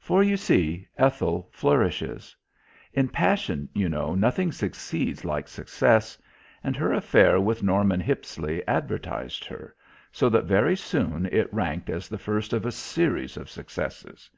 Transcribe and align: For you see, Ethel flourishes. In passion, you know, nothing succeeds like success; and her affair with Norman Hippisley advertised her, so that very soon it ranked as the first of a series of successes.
For 0.00 0.24
you 0.24 0.36
see, 0.36 0.88
Ethel 0.98 1.48
flourishes. 1.52 2.34
In 2.92 3.08
passion, 3.08 3.68
you 3.72 3.88
know, 3.88 4.16
nothing 4.16 4.50
succeeds 4.50 5.24
like 5.24 5.46
success; 5.46 6.18
and 6.64 6.74
her 6.74 6.92
affair 6.92 7.40
with 7.40 7.62
Norman 7.62 8.00
Hippisley 8.02 8.60
advertised 8.66 9.44
her, 9.44 9.76
so 10.10 10.28
that 10.30 10.46
very 10.46 10.74
soon 10.74 11.26
it 11.30 11.48
ranked 11.54 11.90
as 11.90 12.08
the 12.08 12.18
first 12.18 12.52
of 12.52 12.66
a 12.66 12.72
series 12.72 13.36
of 13.36 13.48
successes. 13.48 14.28